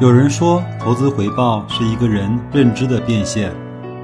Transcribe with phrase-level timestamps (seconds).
[0.00, 3.50] 有人说，投资回报是一个人认知的变现；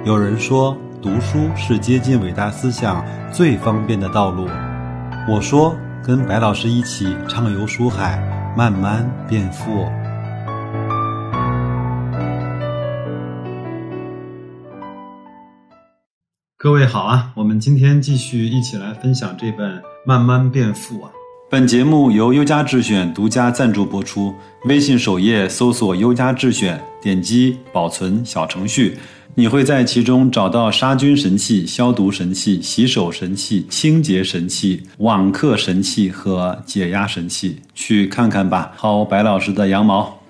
[0.04, 4.46] 有人说，读书是接近伟大思想最方便的道路。
[5.26, 5.74] 我说，
[6.04, 8.18] 跟白老师一起畅游书海，
[8.54, 9.86] 慢慢变富。
[16.58, 21.10] 各位好啊，我们今天继续一起来分享这本《慢慢变富》啊。
[21.48, 24.34] 本节目由优家智选独家赞助播出。
[24.64, 28.98] 微信首页搜索“优家智选”，点击保存小程序，
[29.36, 38.72] 你会在其中找到杀菌神器、消毒神器、洗手神器、清洁神器、网课神器和解压神器，去看看吧。
[38.76, 40.20] 薅白老师的羊毛。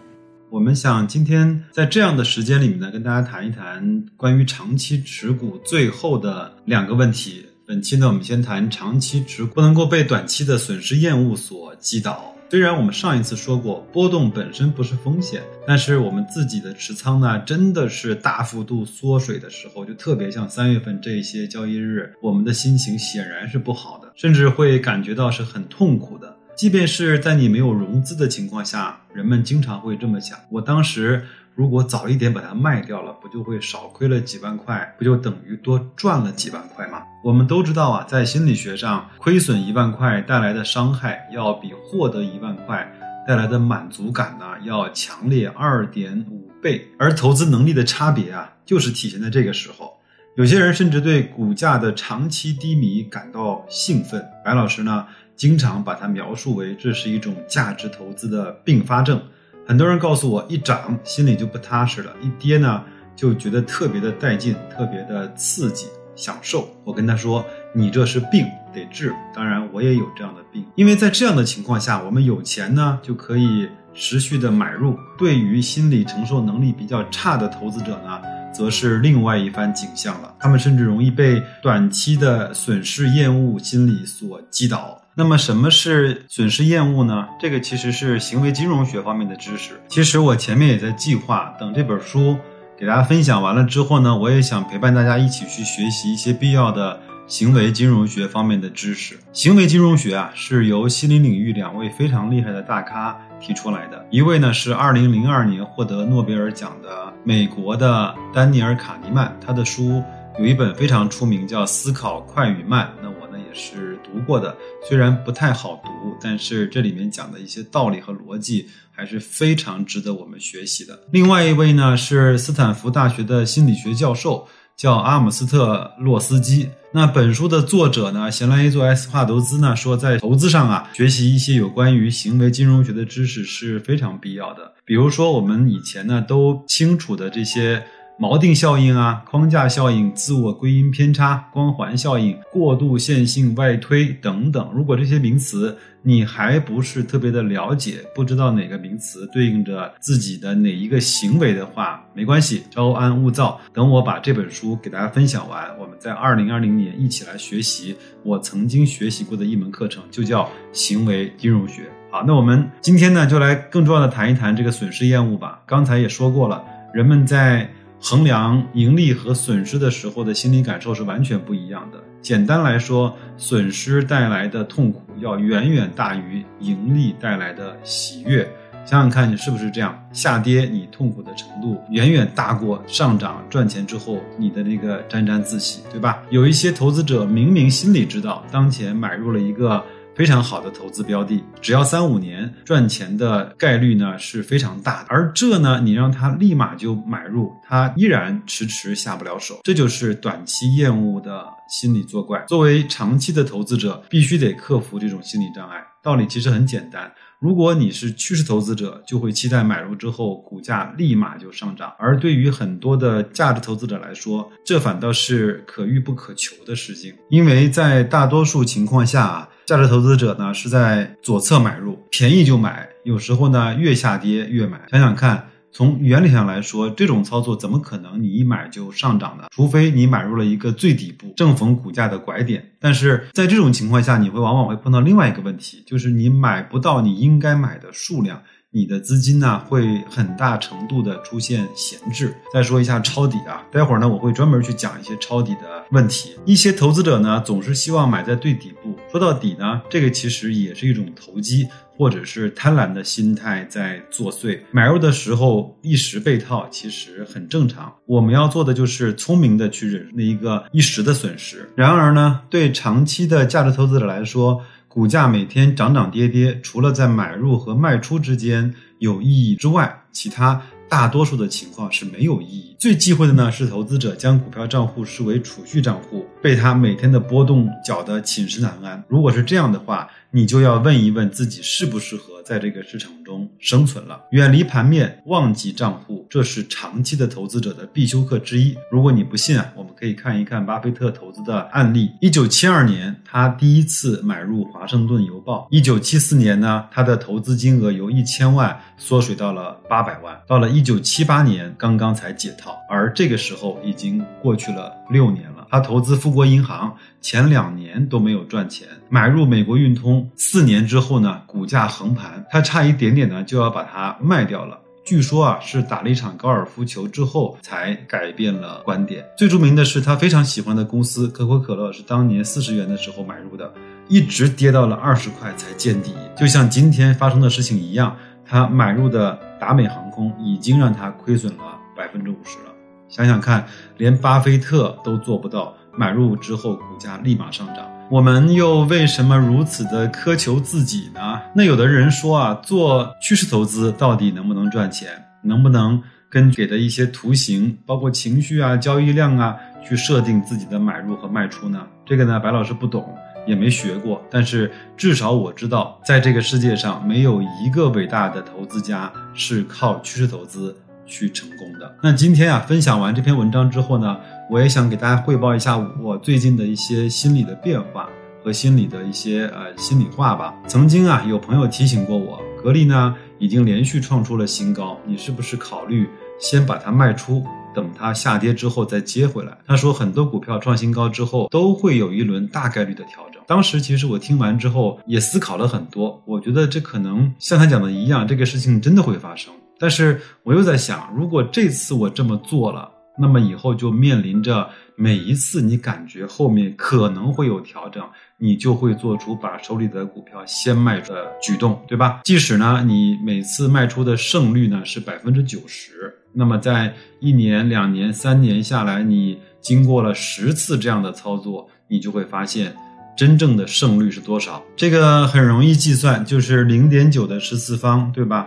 [0.50, 7.45] 我们想今天在这样的时间里面呢，跟大家谈一谈关于长期持股最后的两个问题。
[7.68, 12.32] 本期呢，我们先谈长期持股不能够被短期的损失厌恶所击倒。
[12.48, 26.36] 虽然我们上一次说过，波动本身不是风险，但是我们自己的持仓呢，真的是大幅度缩水的时候，就特别像三月份这些交易日，我们的心情显然是不好的，甚至会感觉到是很痛苦的。
[26.54, 31.24] 即便是在你没有融资的情况下，人们经常会这么想：我当时。
[31.56, 34.94] 如果早一点把它卖掉了，不就会少亏了几万块？
[34.98, 37.02] 不就等于多赚了几万块吗？
[37.26, 42.88] 我们都知道啊，在心理学上，亏损一万块带来的伤害，要比获得一万块
[43.26, 46.86] 带来的满足感呢，要强烈二点五倍。
[46.96, 49.92] 而投资能力的差别啊，就是体现在这个时候。
[50.36, 54.24] 有些人甚至对股价的长期低迷感到兴奋。
[54.44, 59.20] 白老师呢，经常把它描述为这是一种价值投资的并发症。
[59.66, 62.84] 很多人告诉我，一涨心里就不踏实了，一跌呢
[63.16, 66.68] 就觉得特别的带劲，特别的刺激、享受。
[66.82, 74.98] 我跟他说：“你这是病，得治。”当然，我也有这样的病，因为在这样的情况下，我们有钱呢就可以持续的买入。
[75.16, 78.20] 对于心理承受能力比较差的投资者呢，
[78.52, 80.34] 则是另外一番景象了。
[80.38, 85.02] 他们甚至容易被短期的损失厌恶心理所击倒。
[85.18, 87.26] 那么什么是损失厌恶呢？
[87.40, 89.80] 这个其实是行为金融学方面的知识。
[89.88, 92.36] 其实我前面也在计划，等这本书
[92.78, 99.18] 给大家分享完了之后呢，我也想陪伴大家一起去学习一些必要的行为金融学方面的知识。
[99.32, 104.04] 行为金融学啊，是由心理领域两位非常厉害的大咖提出来的。
[104.10, 110.02] 一位呢是2002年获得诺贝尔奖的美国的丹尼尔·卡尼曼，他的书
[110.38, 112.86] 有一本非常出名，叫《思考快与慢》。
[113.02, 113.96] 那我呢也是。
[114.04, 114.56] 读过的
[114.88, 115.90] 虽然不太好读，
[116.20, 120.98] 但是这里面讲的一些道理和逻辑还是非常值得我们学习的。
[121.10, 126.68] 另外一位呢是斯坦福大学的心理学教授，叫阿姆斯特洛斯基。
[126.92, 134.72] 那本书的作者呢，闲来一做 S 帕投资呢，说在投资上啊，学习一些有关于行为金融学的知识是非常必要的。
[134.84, 137.84] 比如说我们以前呢都清楚的这些。
[138.18, 144.70] 锚定效应啊，框架效应、自我归因偏差、光环效应、过度线性外推等等。
[144.74, 153.60] 如果这些名词你还不是特别的了解，不知道哪个名词对应着自己的哪一个行为的话，没关系，稍安勿躁。
[153.74, 161.82] 等我把这本书给大家分享完，我们在二零二零年一起来学习我曾经学习过的一门课程，就叫行为金融学。
[162.10, 165.60] 好，那我们今天呢，就来更重要的谈一谈这个损失厌恶吧。
[165.66, 167.68] 刚才也说过了，人们在
[168.08, 171.98] 衡量盈利和损失的时候的心理感受是完全不一样的。
[172.22, 178.48] 简单来说，损失带来的痛苦要远远大于盈利带来的喜悦。
[178.84, 180.08] 想想看，你是不是这样？
[180.12, 186.22] 下跌你痛苦的程度远远大过上涨赚钱之后你的那个沾沾自喜，对吧？
[186.30, 189.84] 有一些投资者明明心里知道，当前买入了一个。
[190.16, 195.08] 非常好的投资标的，只要三五年赚钱的概率呢是非常大的。
[195.10, 199.60] 而这呢，你让他立马就买入，他依然迟迟下不了手。
[199.62, 202.42] 这就是短期厌恶的心理作怪。
[202.48, 205.84] 作为长期的投资者，必须得克服这种心理障碍。
[206.02, 207.12] 道理其实很简单。
[207.38, 217.12] 如果你是趋势投资者，就会期待买入之后股价立马就上涨；而对于很多的价值投资者来说，这反倒是可遇不可求的事情。
[217.28, 224.80] 因为在大多数情况下啊，价值投资者呢是在左侧买入，便宜就买，有时候呢越下跌越买。
[224.90, 225.48] 想想看。
[225.72, 229.48] 从原理上来说，这种操作怎么可能你一买就上涨呢？
[229.50, 232.66] 除非你买入了一个最底部，正逢股价的拐点。
[232.80, 242.34] 但是在这种情况下，你会往往会碰到另外一个问题，就是你买不到你应该买的数量，你的资金呢会很大程度的出现闲置。
[242.52, 246.36] 再说一下抄底啊，待会儿呢我会专门去讲一些抄底的问题。
[246.44, 248.96] 一些投资者呢总是希望买在最底部。
[249.10, 251.66] 说到底呢，这个其实也是一种投机
[251.96, 254.60] 或者是贪婪的心态在作祟。
[254.70, 257.90] 买入的时候一时被套，其实很正常。
[258.04, 261.66] 我们要做的就是聪明的去忍那一个一时的损失。
[261.74, 264.60] 然而呢，对长期的价值投资者来说，
[264.96, 270.62] 股价每天涨涨跌跌，除了在买入和卖出之间有意义之外，其他。
[270.88, 272.76] 大多数的情况是没有意义。
[272.78, 279.02] 最忌讳的呢是投资者将股票账户视为储蓄账户，被它每天的波动搅得寝食难安。
[279.08, 284.20] 如果是这样的话，你就要问一问自己适不适合在这个市场中生存了。
[284.30, 288.76] 远离盘面，忘记账户，这是长期的投资者的必修课之一。
[288.90, 292.10] 如果你不信啊，我们可以看一看巴菲特投资的案例。
[292.20, 295.66] 一九七二年，他第一次买入华盛顿邮报。
[295.70, 300.38] 一九七四年呢，他的投资金额由一千万缩水到了八百万。
[300.46, 305.55] 到了一九七八年，刚刚才解套，而这个时候已经过去了六年了。
[305.70, 314.78] 他投资富国银行前两年都没有赚钱，买入美国运通四年之后呢，股价横盘，他差一点点呢就要把它卖掉了。
[315.04, 319.24] 据说啊是打了一场高尔夫球之后才改变了观点。
[319.38, 323.72] 最著名的是他非常喜欢的公司可口可乐，是当年四十元的时候买入的，
[324.08, 326.12] 一直跌到了二十块才见底。
[326.36, 332.75] 就像今天发生的事情一样，他买入的达美航空已经让他亏损了百分之五十了。
[333.08, 333.64] 想想看，
[333.96, 341.40] 连巴菲特都做不到，买入之后股价立马上涨，我们又为什么如此的苛求自己呢？
[341.54, 345.08] 那有的人说啊，做趋势投资到底能不能赚钱？
[345.42, 349.56] 能不能根据给的一些图形，包括情绪啊、交易量啊，
[349.86, 351.86] 去设定自己的买入和卖出呢？
[352.04, 353.16] 这个呢，白老师不懂，
[353.46, 360.76] 也没学过，但是至少我知道，在这个世界上，没有一个伟大的投资家是靠趋势投资。
[361.06, 361.96] 去成功的。
[362.02, 364.18] 那今天啊，分享完这篇文章之后呢，
[364.50, 368.08] 我也想给大家汇报一下我最近的一些心理的变化
[368.42, 370.54] 和心理的一些呃心里话吧。
[370.66, 376.08] 曾经啊，有朋友提醒过我，格力呢已经连续创出了新高，你是不是考虑
[376.40, 377.44] 先把它卖出，
[377.74, 379.56] 等它下跌之后再接回来？
[379.66, 383.42] 他说很多股票创新高之后都会有一轮大概率的调整。
[383.46, 389.52] 当时其实我听完之后也思考了很多，我觉得这可能像他讲的一样，这个事情真的会发生。
[389.78, 398.02] 但是我又在想，如果这次我这么做了，那么以后就面临着每一次你感觉后面可能会有调整，
[398.38, 402.20] 你就会做出把手里的股票先卖的举动，对吧？
[402.24, 412.74] 即使呢，你每次卖出的胜率呢是百分之九十，那么在一年、两年、三年下来，你经过了十次这样的操作，你就会发现
[413.16, 414.62] 真正的胜率是多少。
[414.76, 418.46] 这个很容易计算，就是零点九的十次方，对吧？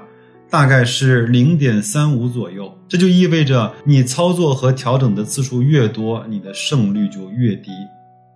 [0.50, 7.72] 大概是零点三五左右，这就意味着你操作和调整的次数越多，你的胜率就越低。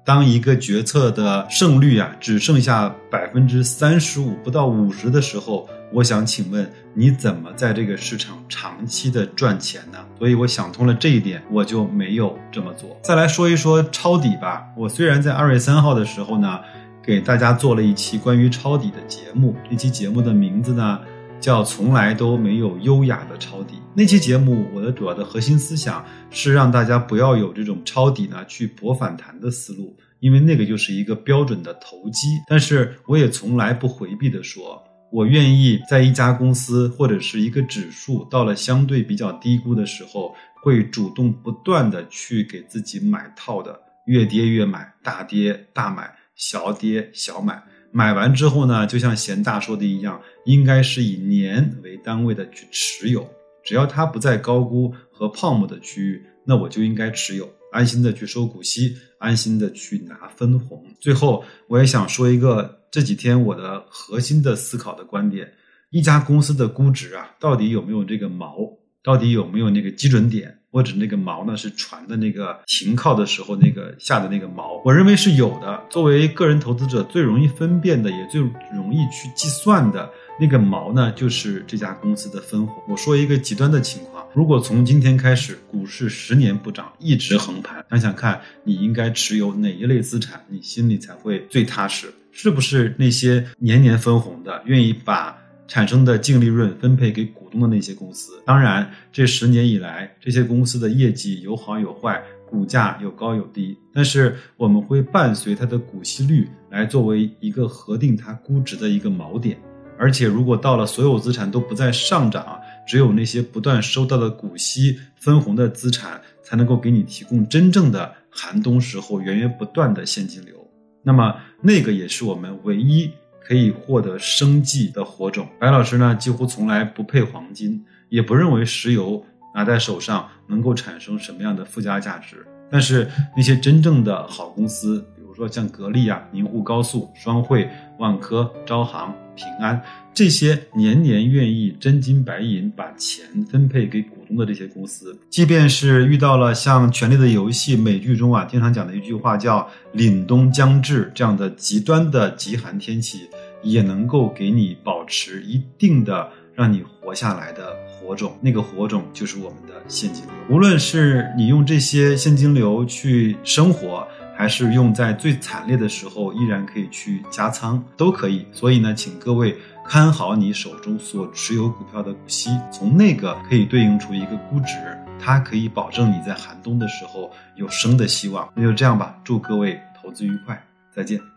[0.05, 9.97] 当一个决策的胜率啊只剩下百分之三十五不到五十的时候，我想请问你怎么在这个市场长期的赚钱呢？
[10.19, 12.95] 所以我想通了这一点，我就没有这么做。
[13.01, 14.63] 再来说一说抄底吧。
[14.77, 16.59] 我虽然在二月三号的时候呢，
[17.01, 20.99] 给大家做了一期关于抄底的节目，那期节目的名字呢？
[21.43, 23.73] 叫从来都没有优雅的抄底。
[23.93, 32.29] 那期节目，我的主要的核心思想是让大家不要有这种抄底呢去博反弹的思路，因为那个就是一个标准的投机。
[32.47, 34.81] 但是我也从来不回避的说，
[35.11, 47.61] 我愿意在一家公司或者是一个指数到了相对比较低估的时候，会主动不断的去给自己买套的，越跌越买，大跌大买，小跌小买。
[47.95, 53.29] 买完之后呢，就像贤大说的一样，应该是以年为单位的去持有，
[53.63, 60.83] 只要它不在高估和泡沫的区域，那我就应该持有，安心的去收股息，安心的去拿分红。
[60.99, 65.53] 最后，我也想说一个这几天我的核心的思考的观点：
[65.91, 68.57] 一家公司的估值啊，到底有没有这个毛？
[69.03, 70.57] 到底有没有那个基准点？
[70.73, 71.55] 或者那个锚呢？
[71.55, 74.81] 是船的那个停靠的时候那个下的那个锚？
[74.83, 75.79] 我认为是有的。
[75.87, 78.41] 作为个人投资者，最容易分辨的，也最
[78.73, 82.83] 容易去计算的那个锚呢，就是这家公司的分红。
[82.89, 92.11] 我说一个极端的情况：如果从今天开始，股市十年不涨，一直横盘，想想看，你应该持有哪一类资产，你心里才会最踏实？
[92.31, 95.37] 是不是那些年年分红的，愿意把？
[95.65, 102.19] 产生的净利润分配给股东的那些公司，当然，这十年以来，这些公司的业绩有好有坏，
[102.49, 109.57] 股价有高有低，但是我们会伴随它的股息率来作为一个核定它估值的一个锚点。
[109.99, 120.55] 而且，如果到了所有资产都不再上涨，只有那些不断收到的股息分红的资产，才能够给你提供真正的寒冬时候源源不断的现金流。
[121.03, 123.11] 那么那个也是我们唯一
[123.45, 125.47] 可以获得生计的火种。
[125.59, 129.23] 白老师呢，几乎从来不配黄金，也不认为石油
[129.53, 132.45] 拿在手上能够产生什么样的附加价值。
[132.71, 137.69] 但是那些真正的好公司，比如说像格力啊、宁沪高速、双汇、
[137.99, 139.81] 万科、招行、平安
[140.13, 153.21] 这些年年愿意真金白银把钱分配给股东的这些公司，即便是遇到了像《权力的游戏》美剧中啊经常讲的一句话叫“凛冬将至”这样的极端的极寒天气，
[153.63, 157.73] 也能够给你保持一定的让你活下来的。
[158.05, 160.33] 火种，那个火种就是我们的现金流。
[160.49, 164.05] 无论是你用这些现金流去生活，
[164.43, 168.45] 还是用在最惨烈的时候依然可以去加仓，都可以。
[168.51, 169.57] 所以呢，请各位
[169.87, 174.75] 看好你手中所持有股票的股息，从那个可以对应出一个估值，
[175.17, 178.51] 它可以保证你在寒冬的时候有生的希望。
[178.53, 180.61] 那就这样吧，祝各位投资愉快，
[180.93, 181.32] 再见。